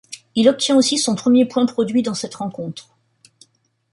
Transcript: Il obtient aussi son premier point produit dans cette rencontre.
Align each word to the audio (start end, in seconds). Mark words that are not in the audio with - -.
Il 0.33 0.49
obtient 0.49 0.77
aussi 0.77 0.97
son 0.97 1.13
premier 1.13 1.45
point 1.45 1.67
produit 1.67 2.01
dans 2.01 2.15
cette 2.15 2.33
rencontre. 2.33 2.89